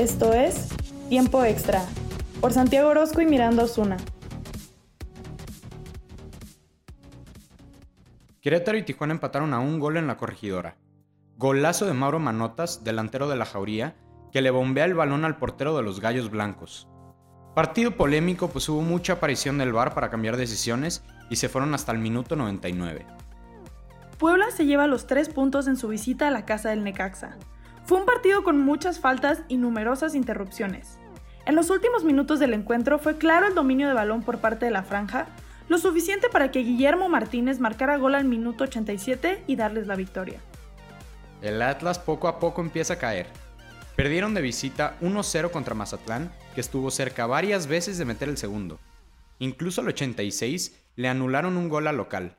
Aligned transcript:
Esto 0.00 0.32
es 0.32 0.70
Tiempo 1.10 1.44
Extra, 1.44 1.84
por 2.40 2.54
Santiago 2.54 2.88
Orozco 2.88 3.20
y 3.20 3.26
Miranda 3.26 3.64
Osuna. 3.64 3.98
Querétaro 8.40 8.78
y 8.78 8.82
Tijuana 8.82 9.12
empataron 9.12 9.52
a 9.52 9.58
un 9.58 9.78
gol 9.78 9.98
en 9.98 10.06
la 10.06 10.16
corregidora. 10.16 10.78
Golazo 11.36 11.84
de 11.84 11.92
Mauro 11.92 12.18
Manotas, 12.18 12.82
delantero 12.82 13.28
de 13.28 13.36
la 13.36 13.44
Jauría, 13.44 13.94
que 14.32 14.40
le 14.40 14.50
bombea 14.50 14.86
el 14.86 14.94
balón 14.94 15.26
al 15.26 15.36
portero 15.36 15.76
de 15.76 15.82
los 15.82 16.00
Gallos 16.00 16.30
Blancos. 16.30 16.88
Partido 17.54 17.98
polémico, 17.98 18.48
pues 18.48 18.70
hubo 18.70 18.80
mucha 18.80 19.12
aparición 19.12 19.58
del 19.58 19.74
VAR 19.74 19.92
para 19.92 20.08
cambiar 20.08 20.38
decisiones 20.38 21.04
y 21.28 21.36
se 21.36 21.50
fueron 21.50 21.74
hasta 21.74 21.92
el 21.92 21.98
minuto 21.98 22.36
99. 22.36 23.04
Puebla 24.16 24.50
se 24.50 24.64
lleva 24.64 24.86
los 24.86 25.06
tres 25.06 25.28
puntos 25.28 25.68
en 25.68 25.76
su 25.76 25.88
visita 25.88 26.28
a 26.28 26.30
la 26.30 26.46
casa 26.46 26.70
del 26.70 26.84
Necaxa. 26.84 27.36
Fue 27.90 27.98
un 27.98 28.06
partido 28.06 28.44
con 28.44 28.60
muchas 28.60 29.00
faltas 29.00 29.42
y 29.48 29.56
numerosas 29.56 30.14
interrupciones. 30.14 31.00
En 31.44 31.56
los 31.56 31.70
últimos 31.70 32.04
minutos 32.04 32.38
del 32.38 32.54
encuentro 32.54 33.00
fue 33.00 33.18
claro 33.18 33.48
el 33.48 33.56
dominio 33.56 33.88
de 33.88 33.94
balón 33.94 34.22
por 34.22 34.38
parte 34.38 34.64
de 34.64 34.70
la 34.70 34.84
franja, 34.84 35.26
lo 35.68 35.76
suficiente 35.76 36.28
para 36.28 36.52
que 36.52 36.60
Guillermo 36.60 37.08
Martínez 37.08 37.58
marcara 37.58 37.96
gol 37.96 38.14
al 38.14 38.26
minuto 38.26 38.62
87 38.62 39.42
y 39.48 39.56
darles 39.56 39.88
la 39.88 39.96
victoria. 39.96 40.38
El 41.42 41.60
Atlas 41.62 41.98
poco 41.98 42.28
a 42.28 42.38
poco 42.38 42.62
empieza 42.62 42.94
a 42.94 42.98
caer. 42.98 43.26
Perdieron 43.96 44.34
de 44.34 44.42
visita 44.42 44.96
1-0 45.00 45.50
contra 45.50 45.74
Mazatlán, 45.74 46.30
que 46.54 46.60
estuvo 46.60 46.92
cerca 46.92 47.26
varias 47.26 47.66
veces 47.66 47.98
de 47.98 48.04
meter 48.04 48.28
el 48.28 48.38
segundo. 48.38 48.78
Incluso 49.40 49.80
al 49.80 49.88
86 49.88 50.80
le 50.94 51.08
anularon 51.08 51.56
un 51.56 51.68
gol 51.68 51.88
al 51.88 51.96
local. 51.96 52.36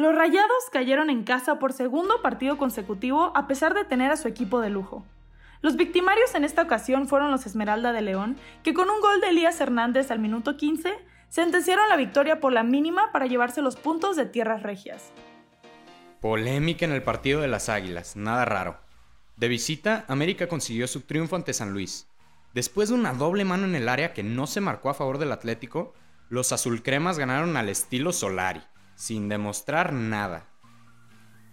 Los 0.00 0.14
Rayados 0.14 0.70
cayeron 0.72 1.10
en 1.10 1.24
casa 1.24 1.58
por 1.58 1.74
segundo 1.74 2.22
partido 2.22 2.56
consecutivo 2.56 3.32
a 3.34 3.46
pesar 3.46 3.74
de 3.74 3.84
tener 3.84 4.10
a 4.10 4.16
su 4.16 4.28
equipo 4.28 4.62
de 4.62 4.70
lujo. 4.70 5.04
Los 5.60 5.76
victimarios 5.76 6.34
en 6.34 6.42
esta 6.42 6.62
ocasión 6.62 7.06
fueron 7.06 7.30
los 7.30 7.44
Esmeralda 7.44 7.92
de 7.92 8.00
León, 8.00 8.38
que 8.62 8.72
con 8.72 8.88
un 8.88 8.98
gol 9.02 9.20
de 9.20 9.28
Elías 9.28 9.60
Hernández 9.60 10.10
al 10.10 10.18
minuto 10.18 10.56
15 10.56 10.94
sentenciaron 11.28 11.86
la 11.90 11.98
victoria 11.98 12.40
por 12.40 12.50
la 12.50 12.62
mínima 12.62 13.12
para 13.12 13.26
llevarse 13.26 13.60
los 13.60 13.76
puntos 13.76 14.16
de 14.16 14.24
tierras 14.24 14.62
regias. 14.62 15.12
Polémica 16.22 16.86
en 16.86 16.92
el 16.92 17.02
partido 17.02 17.42
de 17.42 17.48
las 17.48 17.68
Águilas, 17.68 18.16
nada 18.16 18.46
raro. 18.46 18.78
De 19.36 19.48
visita, 19.48 20.06
América 20.08 20.48
consiguió 20.48 20.88
su 20.88 21.02
triunfo 21.02 21.36
ante 21.36 21.52
San 21.52 21.74
Luis. 21.74 22.08
Después 22.54 22.88
de 22.88 22.94
una 22.94 23.12
doble 23.12 23.44
mano 23.44 23.66
en 23.66 23.74
el 23.74 23.86
área 23.86 24.14
que 24.14 24.22
no 24.22 24.46
se 24.46 24.62
marcó 24.62 24.88
a 24.88 24.94
favor 24.94 25.18
del 25.18 25.32
Atlético, 25.32 25.92
los 26.30 26.52
azulcremas 26.52 27.18
ganaron 27.18 27.58
al 27.58 27.68
estilo 27.68 28.14
Solari 28.14 28.62
sin 29.00 29.30
demostrar 29.30 29.94
nada. 29.94 30.44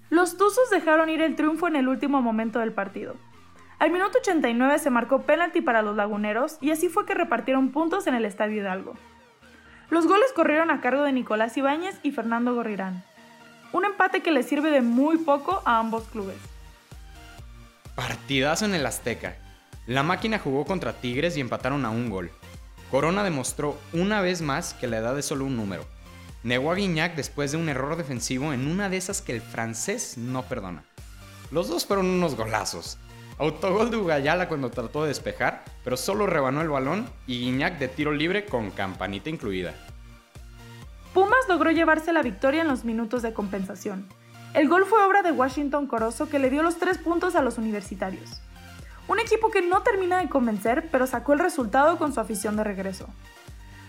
Los 0.09 0.35
Tuzos 0.35 0.69
dejaron 0.69 1.09
ir 1.09 1.21
el 1.21 1.37
triunfo 1.37 1.69
en 1.69 1.77
el 1.77 1.87
último 1.87 2.21
momento 2.21 2.59
del 2.59 2.73
partido. 2.73 3.15
Al 3.79 3.89
minuto 3.89 4.17
89 4.19 4.79
se 4.79 4.89
marcó 4.89 5.21
penalti 5.21 5.61
para 5.61 5.81
los 5.81 5.95
laguneros 5.95 6.57
y 6.59 6.71
así 6.71 6.89
fue 6.89 7.05
que 7.05 7.13
repartieron 7.13 7.71
puntos 7.71 8.05
en 8.05 8.15
el 8.15 8.25
Estadio 8.25 8.57
Hidalgo. 8.57 8.95
Los 9.89 10.07
goles 10.07 10.33
corrieron 10.35 10.71
a 10.71 10.81
cargo 10.81 11.03
de 11.03 11.13
Nicolás 11.13 11.55
Ibáñez 11.55 11.97
y 12.03 12.11
Fernando 12.11 12.53
Gorrirán. 12.53 13.05
Un 13.71 13.85
empate 13.85 14.21
que 14.21 14.31
le 14.31 14.43
sirve 14.43 14.69
de 14.69 14.81
muy 14.81 15.17
poco 15.17 15.61
a 15.63 15.79
ambos 15.79 16.03
clubes. 16.09 16.37
Partidazo 17.95 18.65
en 18.65 18.75
el 18.75 18.85
Azteca. 18.85 19.37
La 19.85 20.03
máquina 20.03 20.37
jugó 20.37 20.65
contra 20.65 20.99
Tigres 20.99 21.37
y 21.37 21.39
empataron 21.39 21.85
a 21.85 21.91
un 21.91 22.09
gol. 22.09 22.29
Corona 22.91 23.23
demostró 23.23 23.77
una 23.93 24.19
vez 24.19 24.41
más 24.41 24.73
que 24.73 24.87
la 24.87 24.97
edad 24.97 25.17
es 25.17 25.25
solo 25.25 25.45
un 25.45 25.55
número 25.55 25.85
Negó 26.43 26.71
a 26.71 26.75
Guignac 26.75 27.15
después 27.15 27.51
de 27.51 27.57
un 27.57 27.69
error 27.69 27.95
defensivo 27.95 28.53
en 28.53 28.67
una 28.67 28.89
de 28.89 28.97
esas 28.97 29.21
que 29.21 29.33
el 29.33 29.41
francés 29.41 30.17
no 30.17 30.43
perdona. 30.43 30.83
Los 31.51 31.67
dos 31.67 31.85
fueron 31.85 32.05
unos 32.07 32.35
golazos. 32.35 32.97
Autogol 33.39 33.91
de 33.91 33.97
Ugayala 33.97 34.47
cuando 34.47 34.69
trató 34.69 35.03
de 35.03 35.09
despejar, 35.09 35.63
pero 35.83 35.97
solo 35.97 36.25
rebanó 36.25 36.61
el 36.61 36.69
balón 36.69 37.09
y 37.27 37.39
Guignac 37.39 37.77
de 37.79 37.87
tiro 37.87 38.11
libre 38.11 38.45
con 38.45 38.71
campanita 38.71 39.29
incluida. 39.29 39.73
Pumas 41.13 41.47
logró 41.49 41.71
llevarse 41.71 42.13
la 42.13 42.21
victoria 42.21 42.61
en 42.61 42.67
los 42.67 42.83
minutos 42.83 43.21
de 43.21 43.33
compensación. 43.33 44.07
El 44.53 44.69
gol 44.69 44.85
fue 44.85 45.03
obra 45.03 45.23
de 45.23 45.31
Washington 45.31 45.87
Corozo 45.87 46.29
que 46.29 46.39
le 46.39 46.49
dio 46.49 46.63
los 46.63 46.77
tres 46.77 46.97
puntos 46.97 47.35
a 47.35 47.41
los 47.41 47.57
universitarios. 47.57 48.41
Un 49.07 49.19
equipo 49.19 49.51
que 49.51 49.61
no 49.61 49.83
termina 49.83 50.19
de 50.19 50.29
convencer, 50.29 50.89
pero 50.91 51.07
sacó 51.07 51.33
el 51.33 51.39
resultado 51.39 51.97
con 51.97 52.13
su 52.13 52.19
afición 52.19 52.57
de 52.57 52.63
regreso. 52.63 53.07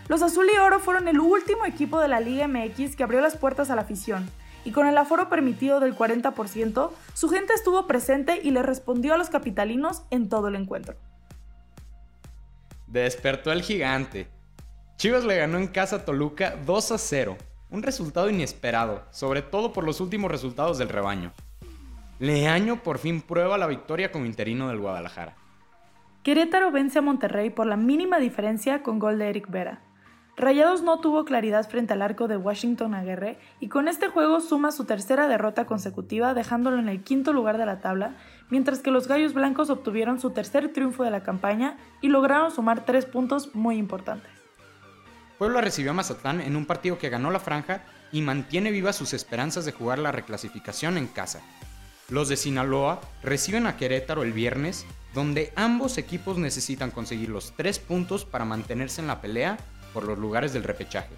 Los 0.09 0.23
Azul 0.23 0.47
y 0.53 0.57
Oro 0.57 0.81
fueron 0.81 1.07
el 1.07 1.21
último 1.21 1.67
equipo 1.67 2.01
de 2.01 2.09
la 2.09 2.19
Liga 2.19 2.49
MX 2.49 2.97
que 2.97 3.03
abrió 3.03 3.21
las 3.21 3.37
puertas 3.37 3.69
a 3.69 3.75
la 3.75 3.83
afición, 3.83 4.27
y 4.65 4.73
con 4.73 4.87
el 4.87 4.97
aforo 4.97 5.29
permitido 5.29 5.81
del 5.81 5.95
40%, 5.95 6.91
su 7.13 7.29
gente 7.29 7.53
estuvo 7.53 7.87
presente 7.87 8.41
y 8.43 8.51
le 8.51 8.63
respondió 8.63 9.13
a 9.13 9.19
los 9.19 9.29
capitalinos 9.29 10.03
en 10.11 10.31
todo 10.31 10.49
el 10.49 10.57
encuentro. 10.57 10.97
Despertó 12.87 13.53
el 13.53 13.61
gigante. 13.61 14.29
Chivas 14.97 15.25
le 15.25 15.37
ganó 15.37 15.59
en 15.59 15.69
casa 15.69 15.97
a 15.97 16.05
Toluca 16.07 16.57
2 16.65 16.93
a 16.93 16.99
0, 16.99 17.37
un 17.71 17.83
resultado 17.83 18.31
inesperado, 18.31 19.05
sobre 19.11 19.43
todo 19.43 19.75
por 19.75 19.85
los 19.85 20.01
últimos 20.01 20.31
resultados 20.31 20.79
del 20.79 20.89
rebaño. 20.89 21.33
Leaño 22.19 22.83
por 22.83 22.97
fin 22.97 23.21
prueba 23.21 23.59
la 23.59 23.67
victoria 23.67 24.11
como 24.11 24.25
interino 24.25 24.69
del 24.69 24.81
Guadalajara. 24.81 25.37
Querétaro 26.23 26.73
vence 26.73 26.99
a 26.99 27.03
Monterrey 27.03 27.51
por 27.51 27.67
la 27.67 27.77
mínima 27.77 28.19
diferencia 28.19 28.83
con 28.83 28.99
gol 28.99 29.19
de 29.19 29.29
Eric 29.29 29.51
Vera. 29.51 29.83
Rayados 30.39 30.83
no 30.83 31.01
tuvo 31.01 31.25
claridad 31.25 31.69
frente 31.69 31.95
al 31.95 32.03
arco 32.03 32.29
de 32.29 32.37
Washington 32.37 32.95
Aguirre 32.95 33.41
y 33.59 33.69
con 33.69 33.89
este 33.89 34.07
juego 34.07 34.41
suma 34.41 34.71
su 34.71 34.85
tercera 34.85 35.27
derrota 35.27 35.67
consecutiva 35.67 36.33
dejándolo 36.33 36.79
en 36.79 36.89
el 36.89 37.03
quinto 37.03 37.33
lugar 37.33 37.59
de 37.59 37.67
la 37.67 37.81
tabla, 37.81 38.15
mientras 38.49 38.79
que 38.79 38.93
los 38.93 39.09
Gallos 39.09 39.35
Blancos 39.35 39.69
obtuvieron 39.69 40.21
su 40.21 40.31
tercer 40.31 40.73
triunfo 40.73 41.03
de 41.03 41.11
la 41.11 41.25
campaña 41.25 41.77
y 42.01 42.09
lograron 42.09 42.53
sumar 42.53 42.85
tres 42.85 43.05
puntos 43.05 43.57
muy 43.57 43.79
importantes. 43.79 44.31
Puebla 45.39 45.61
recibió 45.61 45.91
a 45.91 45.95
Mazatlán 45.95 46.41
en 46.41 46.55
un 46.55 46.67
partido 46.67 46.99
que 46.99 47.11
ganó 47.11 47.33
la 47.33 47.41
franja 47.41 47.83
y 48.13 48.23
mantiene 48.23 48.71
vivas 48.71 48.95
sus 48.95 49.15
esperanzas 49.15 49.65
de 49.65 49.73
jugar 49.73 49.99
la 49.99 50.13
reclasificación 50.13 50.99
en 50.99 51.09
casa. 51.09 51.41
Los 52.11 52.29
de 52.29 52.37
Sinaloa 52.37 53.01
reciben 53.25 53.67
a 53.67 53.77
Querétaro 53.77 54.23
el 54.23 54.33
viernes, 54.33 54.87
donde 55.15 55.53
ambos 55.57 55.99
equipos 55.99 56.39
necesitan 56.39 56.93
conseguir 56.93 57.29
los 57.29 57.55
tres 57.57 57.81
puntos 57.81 58.25
para 58.25 58.45
mantenerse 58.45 59.01
en 59.01 59.09
la 59.09 59.21
pelea 59.21 59.59
por 59.93 60.05
los 60.05 60.19
lugares 60.19 60.53
del 60.53 60.65
repechaje. 60.65 61.15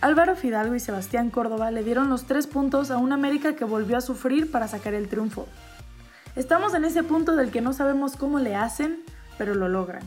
Álvaro 0.00 0.36
Fidalgo 0.36 0.74
y 0.74 0.80
Sebastián 0.80 1.30
Córdoba 1.30 1.70
le 1.70 1.82
dieron 1.82 2.08
los 2.08 2.24
tres 2.24 2.46
puntos 2.46 2.90
a 2.90 2.98
un 2.98 3.12
América 3.12 3.56
que 3.56 3.64
volvió 3.64 3.96
a 3.96 4.00
sufrir 4.00 4.50
para 4.50 4.68
sacar 4.68 4.94
el 4.94 5.08
triunfo. 5.08 5.48
Estamos 6.36 6.74
en 6.74 6.84
ese 6.84 7.02
punto 7.02 7.34
del 7.34 7.50
que 7.50 7.60
no 7.60 7.72
sabemos 7.72 8.14
cómo 8.14 8.38
le 8.38 8.54
hacen, 8.54 9.02
pero 9.38 9.56
lo 9.56 9.68
logran. 9.68 10.02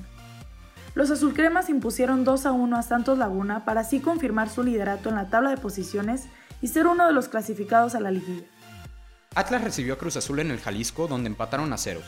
Los 0.93 1.11
azulcremas 1.11 1.69
impusieron 1.69 2.23
2 2.23 2.45
a 2.45 2.51
1 2.51 2.77
a 2.77 2.83
Santos 2.83 3.17
Laguna 3.17 3.65
para 3.65 3.81
así 3.81 3.99
confirmar 3.99 4.49
su 4.49 4.63
liderato 4.63 5.09
en 5.09 5.15
la 5.15 5.29
tabla 5.29 5.49
de 5.49 5.57
posiciones 5.57 6.27
y 6.61 6.67
ser 6.67 6.87
uno 6.87 7.05
de 7.07 7.13
los 7.13 7.27
clasificados 7.27 7.95
a 7.95 7.99
la 7.99 8.11
liguilla. 8.11 8.45
Atlas 9.35 9.63
recibió 9.63 9.93
a 9.93 9.97
Cruz 9.97 10.17
Azul 10.17 10.39
en 10.39 10.51
el 10.51 10.59
Jalisco 10.59 11.07
donde 11.07 11.27
empataron 11.27 11.71
a 11.71 11.77
ceros. 11.77 12.05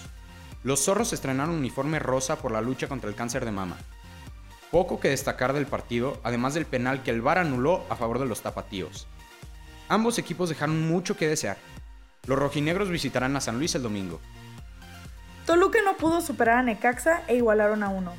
Los 0.63 0.83
zorros 0.83 1.13
estrenaron 1.13 1.55
uniforme 1.55 1.99
rosa 1.99 2.37
por 2.37 2.51
la 2.51 2.61
lucha 2.61 2.87
contra 2.87 3.09
el 3.09 3.15
cáncer 3.15 3.45
de 3.45 3.51
mama. 3.51 3.77
Poco 4.73 4.99
que 4.99 5.09
destacar 5.09 5.53
del 5.53 5.67
partido, 5.67 6.17
además 6.23 6.55
del 6.55 6.65
penal 6.65 7.03
que 7.03 7.11
el 7.11 7.21
VAR 7.21 7.37
anuló 7.37 7.85
a 7.91 7.95
favor 7.95 8.17
de 8.17 8.25
los 8.25 8.41
tapatíos. 8.41 9.05
Ambos 9.87 10.17
equipos 10.17 10.49
dejaron 10.49 10.87
mucho 10.87 11.15
que 11.15 11.27
desear. 11.27 11.57
Los 12.25 12.39
rojinegros 12.39 12.89
visitarán 12.89 13.35
a 13.35 13.41
San 13.41 13.59
Luis 13.59 13.75
el 13.75 13.83
domingo. 13.83 14.19
Toluca 15.45 15.77
no 15.85 15.95
pudo 15.97 16.21
superar 16.21 16.57
a 16.57 16.63
Necaxa 16.63 17.21
e 17.27 17.35
igualaron 17.35 17.83
a 17.83 17.89
uno. 17.89 18.13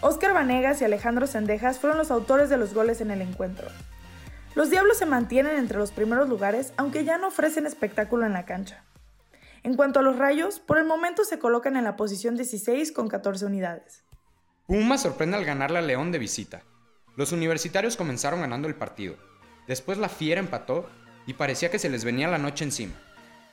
Óscar 0.00 0.34
Vanegas 0.34 0.80
y 0.80 0.84
Alejandro 0.84 1.26
Sendejas 1.26 1.80
fueron 1.80 1.98
los 1.98 2.12
autores 2.12 2.48
de 2.48 2.58
los 2.58 2.74
goles 2.74 3.00
en 3.00 3.10
el 3.10 3.20
encuentro. 3.20 3.66
Los 4.54 4.70
Diablos 4.70 4.98
se 4.98 5.06
mantienen 5.06 5.58
entre 5.58 5.78
los 5.78 5.90
primeros 5.90 6.28
lugares, 6.28 6.72
aunque 6.76 7.04
ya 7.04 7.18
no 7.18 7.26
ofrecen 7.26 7.66
espectáculo 7.66 8.24
en 8.24 8.34
la 8.34 8.44
cancha. 8.44 8.84
En 9.64 9.74
cuanto 9.74 9.98
a 9.98 10.02
los 10.02 10.16
Rayos, 10.16 10.60
por 10.60 10.78
el 10.78 10.84
momento 10.84 11.24
se 11.24 11.40
colocan 11.40 11.76
en 11.76 11.82
la 11.82 11.96
posición 11.96 12.36
16 12.36 12.92
con 12.92 13.08
14 13.08 13.46
unidades. 13.46 14.04
Puma 14.68 14.98
sorprende 14.98 15.34
al 15.34 15.46
ganarle 15.46 15.78
a 15.78 15.80
León 15.80 16.12
de 16.12 16.18
visita. 16.18 16.60
Los 17.16 17.32
universitarios 17.32 17.96
comenzaron 17.96 18.42
ganando 18.42 18.68
el 18.68 18.74
partido. 18.74 19.16
Después 19.66 19.96
la 19.96 20.10
Fiera 20.10 20.40
empató 20.40 20.86
y 21.26 21.32
parecía 21.32 21.70
que 21.70 21.78
se 21.78 21.88
les 21.88 22.04
venía 22.04 22.28
la 22.28 22.36
noche 22.36 22.64
encima. 22.64 22.92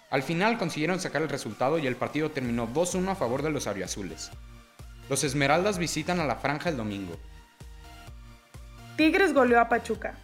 Al 0.10 0.24
final 0.24 0.58
consiguieron 0.58 1.00
sacar 1.00 1.22
el 1.22 1.30
resultado 1.30 1.80
y 1.80 1.88
el 1.88 1.96
partido 1.96 2.32
terminó 2.32 2.68
2-1 2.68 3.12
a 3.12 3.16
favor 3.16 3.44
de 3.44 3.50
los 3.50 3.66
auriazules. 3.66 4.30
Los 5.10 5.24
Esmeraldas 5.24 5.78
visitan 5.78 6.20
a 6.20 6.26
la 6.26 6.36
franja 6.36 6.70
el 6.70 6.76
domingo. 6.76 7.18
Tigres 8.98 9.34
goleó 9.34 9.62
a 9.62 9.70
Pachuca. 9.70 10.18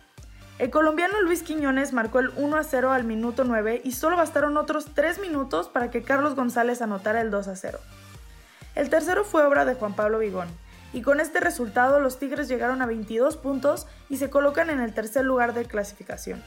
El 0.60 0.72
colombiano 0.72 1.22
Luis 1.22 1.42
Quiñones 1.42 1.94
marcó 1.94 2.20
el 2.20 2.32
1 2.36 2.64
0 2.66 2.92
al 2.92 3.06
minuto 3.06 3.46
9 3.46 3.82
y 3.86 3.94
solo 3.94 4.18
bastaron 4.18 4.58
otros 4.58 4.88
3 4.94 5.20
minutos 5.20 5.70
para 5.70 5.90
que 5.90 6.04
Carlos 6.04 6.36
González 6.36 6.82
anotara 6.82 7.22
el 7.22 7.32
2 7.32 7.48
0. 7.56 7.80
El 8.76 8.90
tercero 8.90 9.24
fue 9.24 9.46
obra 9.46 9.64
de 9.64 9.76
Juan 9.76 9.96
Pablo 9.96 10.20
Vigón, 10.20 10.50
y 10.94 11.02
con 11.02 11.20
este 11.20 11.40
resultado 11.40 12.00
los 12.00 12.20
Tigres 12.20 12.48
llegaron 12.48 12.82
a 12.82 12.86
22 12.86 13.38
puntos 13.38 13.88
y 14.10 14.18
se 14.18 14.30
colocan 14.30 14.70
en 14.70 14.80
el 14.82 14.94
tercer 14.94 15.26
lugar 15.26 15.54
de 15.54 15.66
clasificación. 15.66 16.44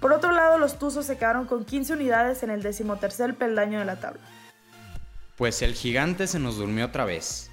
Por 0.00 0.12
otro 0.12 0.32
lado, 0.32 0.58
los 0.58 0.78
Tuzos 0.78 1.06
se 1.06 1.16
quedaron 1.16 1.46
con 1.46 1.64
15 1.64 1.94
unidades 1.94 2.42
en 2.42 2.50
el 2.50 2.62
decimotercer 2.62 3.34
peldaño 3.34 3.78
de 3.78 3.86
la 3.86 3.96
tabla. 3.96 4.22
Pues 5.36 5.62
el 5.62 5.74
gigante 5.74 6.26
se 6.26 6.38
nos 6.38 6.56
durmió 6.56 6.86
otra 6.86 7.04
vez. 7.04 7.50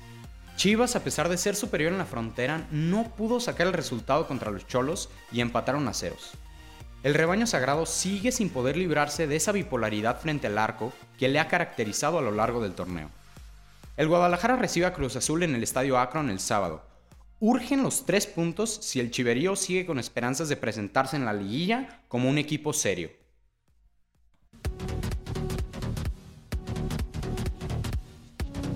Chivas, 0.56 0.96
a 0.96 1.04
pesar 1.04 1.30
de 1.30 1.38
ser 1.38 1.56
superior 1.56 1.92
en 1.92 1.98
la 1.98 2.06
frontera, 2.06 2.68
no 2.70 3.16
pudo 3.16 3.40
sacar 3.40 3.68
el 3.68 3.74
resultado 3.74 4.28
contra 4.28 4.52
los 4.52 4.68
Cholos 4.68 5.10
y 5.32 5.42
empataron 5.42 5.88
a 5.88 5.94
ceros. 5.94 6.32
El 7.02 7.16
rebaño 7.16 7.48
sagrado 7.48 7.86
sigue 7.86 8.32
sin 8.32 8.50
poder 8.50 8.78
librarse 8.78 9.28
de 9.28 9.36
esa 9.36 9.52
bipolaridad 9.52 10.22
frente 10.22 10.48
al 10.48 10.58
arco 10.58 10.94
que 11.18 11.28
le 11.28 11.40
ha 11.40 11.48
caracterizado 11.48 12.20
a 12.20 12.22
lo 12.22 12.32
largo 12.32 12.62
del 12.62 12.76
torneo. 12.76 13.10
El 13.96 14.08
Guadalajara 14.08 14.56
recibe 14.56 14.88
a 14.88 14.94
Cruz 14.94 15.16
Azul 15.16 15.44
en 15.44 15.54
el 15.54 15.62
Estadio 15.62 16.00
Akron 16.00 16.32
el 16.32 16.40
sábado. 16.40 16.84
Urgen 17.40 17.84
los 17.84 18.08
tres 18.08 18.26
puntos 18.26 18.80
si 18.82 19.00
el 19.00 19.12
Chiverío 19.12 19.56
sigue 19.56 19.86
con 19.86 20.00
esperanzas 20.00 20.50
de 20.50 20.58
presentarse 20.58 21.16
en 21.16 21.26
la 21.26 21.34
liguilla 21.34 22.02
como 22.08 22.28
un 22.28 22.40
equipo 22.40 22.74
serio. 22.74 23.12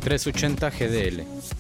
380 0.02 0.70
GDL 0.70 1.57